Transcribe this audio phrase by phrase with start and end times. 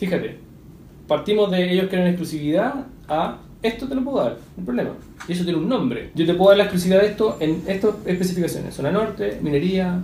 [0.00, 0.38] Fíjate,
[1.06, 4.90] partimos de ellos quieren exclusividad a esto te lo puedo dar, no hay problema.
[5.28, 6.10] Y eso tiene un nombre.
[6.14, 8.74] Yo te puedo dar la exclusividad de esto en estas especificaciones.
[8.74, 10.02] Zona norte, minería,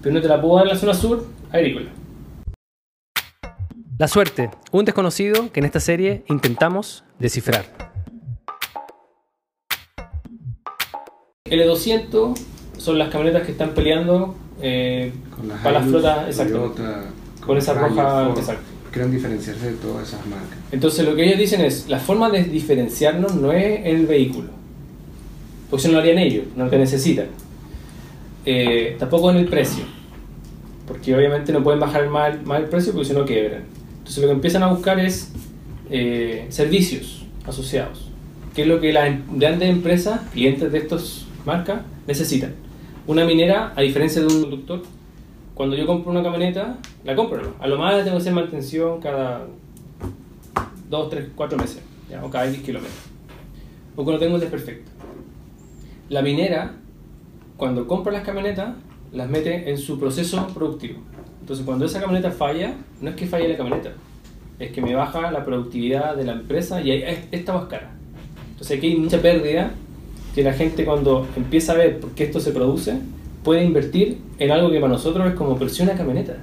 [0.00, 1.90] pero no te la puedo dar en la zona sur, agrícola.
[3.98, 7.64] La suerte, un desconocido que en esta serie intentamos descifrar.
[11.46, 12.38] L200
[12.78, 16.70] son las camionetas que están peleando eh, Con las para las flotas, exacto.
[16.72, 17.02] Toyota,
[17.44, 18.75] Con esa roja, exacto.
[18.96, 20.56] Quieren diferenciarse de todas esas marcas.
[20.72, 24.48] Entonces lo que ellos dicen es, la forma de diferenciarnos no es el vehículo,
[25.68, 27.26] porque eso no lo harían ellos, no te necesitan.
[28.46, 29.84] Eh, tampoco en el precio,
[30.88, 33.64] porque obviamente no pueden bajar más, más el precio porque si no quiebran.
[33.98, 35.30] Entonces lo que empiezan a buscar es
[35.90, 38.08] eh, servicios asociados,
[38.54, 42.54] que es lo que las grandes empresas, clientes de estas marcas, necesitan.
[43.06, 44.84] Una minera, a diferencia de un conductor,
[45.56, 47.54] cuando yo compro una camioneta, la compro, ¿no?
[47.58, 49.46] A lo más tengo que hacer mantención cada
[50.90, 52.22] 2, 3, 4 meses, ¿ya?
[52.22, 52.94] o cada X kilómetros.
[53.96, 54.90] O cuando tengo un desperfecto.
[56.10, 56.74] La minera,
[57.56, 58.74] cuando compra las camionetas,
[59.14, 60.98] las mete en su proceso productivo.
[61.40, 63.92] Entonces, cuando esa camioneta falla, no es que falle la camioneta,
[64.58, 66.90] es que me baja la productividad de la empresa y
[67.32, 67.92] esta más cara.
[68.50, 69.70] Entonces, aquí hay mucha pérdida
[70.34, 73.00] que la gente, cuando empieza a ver por qué esto se produce,
[73.46, 76.34] puede invertir en algo que para nosotros es como presión una camioneta.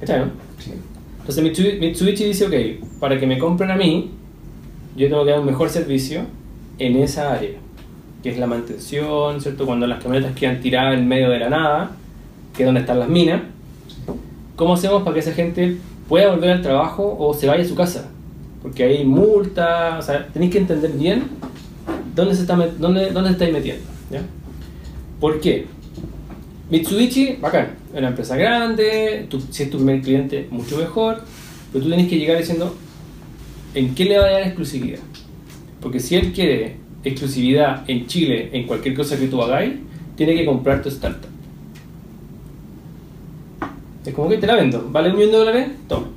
[0.00, 0.26] ¿Cachai, no?
[0.58, 0.72] Sí.
[1.20, 4.10] Entonces Mitsubishi, Mitsubishi dice, ok, para que me compren a mí,
[4.96, 6.22] yo tengo que dar un mejor servicio
[6.78, 7.50] en esa área,
[8.22, 9.66] que es la mantención, ¿cierto?
[9.66, 11.90] Cuando las camionetas quedan tiradas en medio de la nada,
[12.56, 13.42] que es donde están las minas,
[14.56, 15.76] ¿cómo hacemos para que esa gente
[16.08, 18.10] pueda volver al trabajo o se vaya a su casa?
[18.62, 21.24] Porque hay multas, o sea, tenéis que entender bien
[22.14, 24.22] dónde se está met- dónde, dónde se estáis metiendo, ¿ya?
[25.20, 25.66] ¿Por qué?
[26.70, 31.22] Mitsubishi, bacán, es una empresa grande, si es tu primer cliente, mucho mejor,
[31.72, 32.74] pero tú tienes que llegar diciendo
[33.74, 35.00] en qué le va a dar exclusividad.
[35.80, 39.74] Porque si él quiere exclusividad en Chile, en cualquier cosa que tú hagáis,
[40.16, 41.28] tiene que comprar tu startup.
[44.04, 46.08] Es como que te la vendo, vale un millón de dólares, toma.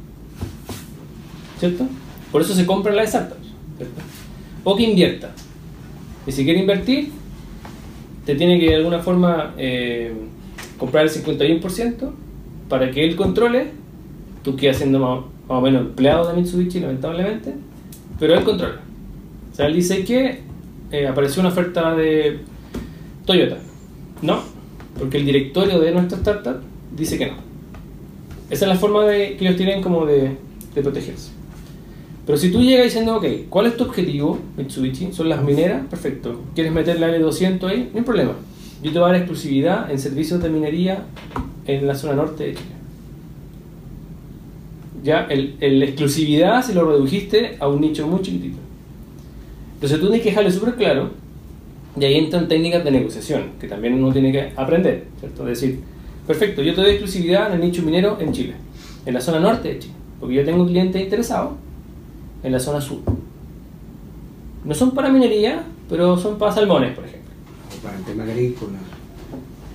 [1.59, 1.87] ¿Cierto?
[2.31, 3.47] Por eso se compran las startups.
[3.77, 4.01] ¿cierto?
[4.63, 5.31] O que invierta.
[6.25, 7.11] Y si quiere invertir,
[8.27, 10.11] te tiene que de alguna forma eh,
[10.77, 12.11] comprar el 51%
[12.67, 13.67] para que él controle.
[14.43, 17.53] Tú quedas siendo más, o menos empleado de Mitsubishi, lamentablemente,
[18.19, 18.81] pero él controla.
[19.53, 20.41] O sea, él dice que
[20.91, 22.41] eh, apareció una oferta de
[23.25, 23.59] Toyota.
[24.21, 24.41] No,
[24.99, 26.57] porque el directorio de nuestra startup
[26.97, 27.35] dice que no.
[28.49, 30.35] Esa es la forma de, que ellos tienen como de,
[30.75, 31.31] de protegerse.
[32.27, 35.13] Pero si tú llegas diciendo, ok, ¿cuál es tu objetivo, Mitsubishi?
[35.13, 35.83] ¿Son las mineras?
[35.89, 36.41] Perfecto.
[36.53, 37.89] ¿Quieres meter la L200 ahí?
[37.93, 38.33] No hay problema.
[38.83, 41.05] Yo te voy a dar exclusividad en servicios de minería
[41.65, 42.69] en la zona norte de Chile.
[45.05, 48.57] Ya, el, exclusividad se lo redujiste a un nicho muy chiquitito.
[49.75, 51.11] Entonces tú tienes que dejarle súper claro,
[51.97, 55.47] y ahí entran técnicas de negociación, que también uno tiene que aprender, ¿cierto?
[55.47, 55.79] Es decir,
[56.25, 58.55] perfecto, yo te doy exclusividad en el nicho minero en Chile,
[59.05, 61.53] en la zona norte de Chile, porque yo tengo clientes interesados
[62.43, 62.99] en la zona sur.
[64.63, 67.31] No son para minería, pero son para salmones, por ejemplo.
[67.77, 68.77] O para el tema agrícola.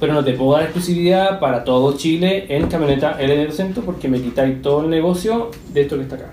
[0.00, 4.60] Pero no te puedo dar exclusividad para todo Chile en camioneta L200 porque me quitáis
[4.60, 6.30] todo el negocio de esto que está acá.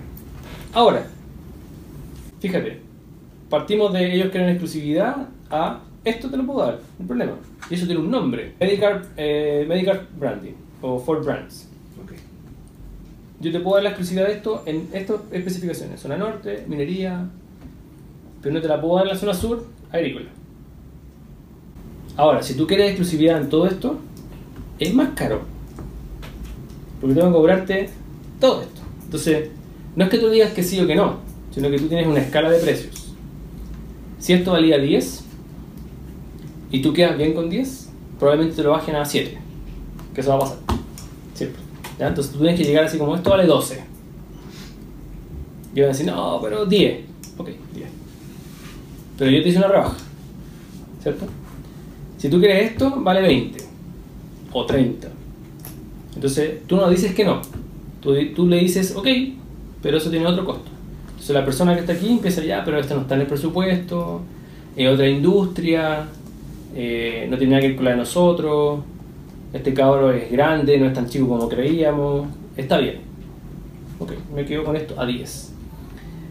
[0.72, 1.06] Ahora,
[2.40, 2.80] fíjate,
[3.48, 7.32] partimos de ellos quieren exclusividad a esto te lo puedo dar, no problema.
[7.68, 11.68] Y eso tiene un nombre, Medicar, eh, Medicar Branding o Ford Brands.
[12.02, 12.12] Ok.
[13.40, 16.00] Yo te puedo dar la exclusividad de esto en estas especificaciones.
[16.00, 17.26] Zona norte, minería,
[18.42, 20.26] pero no te la puedo dar en la zona sur, agrícola.
[22.16, 23.98] Ahora, si tú quieres exclusividad en todo esto,
[24.78, 25.40] es más caro.
[27.00, 27.88] Porque tengo que cobrarte
[28.38, 28.82] todo esto.
[29.04, 29.48] Entonces,
[29.96, 31.20] no es que tú digas que sí o que no,
[31.50, 33.14] sino que tú tienes una escala de precios.
[34.18, 35.24] Si esto valía 10
[36.72, 39.38] y tú quedas bien con 10, probablemente te lo bajen a 7.
[40.14, 40.69] Que eso va a pasar.
[42.08, 43.84] Entonces tú tienes que llegar así como esto vale 12.
[45.74, 47.00] Y van a decir, no, pero 10.
[47.38, 47.88] Ok, 10.
[49.18, 49.96] Pero yo te hice una rebaja.
[51.02, 51.26] ¿Cierto?
[52.18, 53.64] Si tú quieres esto, vale 20.
[54.52, 55.08] O 30.
[56.14, 57.40] Entonces tú no dices que no.
[58.00, 59.06] Tú le dices, ok,
[59.82, 60.70] pero eso tiene otro costo.
[61.10, 64.22] Entonces la persona que está aquí empieza ya, pero esto no está en el presupuesto,
[64.74, 66.08] es otra industria,
[66.74, 68.80] eh, no tiene nada que ver con la de nosotros,
[69.52, 73.00] este cabro es grande, no es tan chico como creíamos, está bien.
[73.98, 75.52] Ok, me quedo con esto a 10.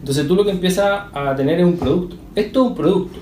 [0.00, 2.16] Entonces tú lo que empiezas a tener es un producto.
[2.34, 3.18] Esto es un producto.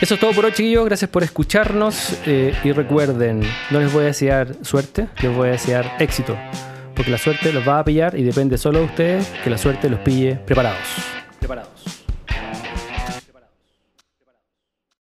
[0.00, 0.84] Eso es todo por hoy, chiquillos.
[0.84, 2.18] Gracias por escucharnos.
[2.26, 6.36] eh, y recuerden, no les voy a desear suerte, les voy a desear éxito.
[6.94, 9.88] porque la suerte los va a pillar y depende solo de ustedes que la suerte
[9.88, 10.78] los pille preparados.
[11.38, 11.81] Preparados.